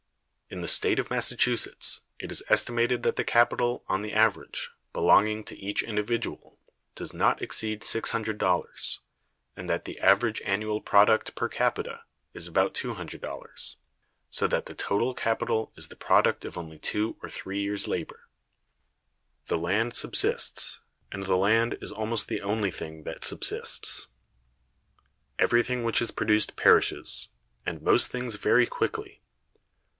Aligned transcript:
"In 0.49 0.59
the 0.61 0.67
State 0.67 0.99
of 0.99 1.09
Massachusetts 1.11 2.01
it 2.19 2.29
is 2.31 2.43
estimated 2.49 3.03
that 3.03 3.15
the 3.17 3.23
capital, 3.23 3.85
on 3.87 4.01
the 4.01 4.11
average, 4.11 4.71
belonging 4.91 5.45
to 5.45 5.57
each 5.57 5.83
individual 5.83 6.59
does 6.95 7.13
not 7.13 7.39
exceed 7.41 7.83
$600, 7.83 8.99
and 9.55 9.69
that 9.69 9.85
the 9.85 9.99
average 9.99 10.41
annual 10.41 10.81
product 10.81 11.35
per 11.35 11.47
capita 11.47 12.01
is 12.33 12.47
about 12.47 12.73
$200; 12.73 13.75
so 14.31 14.47
that 14.47 14.65
the 14.65 14.73
total 14.73 15.13
capital 15.13 15.71
is 15.77 15.87
the 15.87 15.95
product 15.95 16.43
of 16.45 16.57
only 16.57 16.79
two 16.79 17.15
or 17.21 17.29
three 17.29 17.61
years' 17.61 17.87
labor."(108) 17.87 19.47
The 19.47 19.57
land 19.59 19.93
subsists, 19.95 20.81
and 21.11 21.25
the 21.25 21.37
land 21.37 21.77
is 21.79 21.91
almost 21.91 22.27
the 22.27 22.41
only 22.41 22.71
thing 22.71 23.03
that 23.03 23.23
subsists. 23.23 24.07
Everything 25.37 25.83
which 25.83 26.01
is 26.01 26.11
produced 26.11 26.55
perishes, 26.57 27.29
and 27.67 27.81
most 27.83 28.09
things 28.09 28.33
very 28.35 28.65
quickly. 28.65 29.21